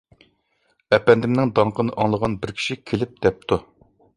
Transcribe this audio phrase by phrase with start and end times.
[0.95, 3.61] ئەپەندىمنىڭ داڭقىنى ئاڭلىغان بىر كىشى كېلىپ دەپتۇ.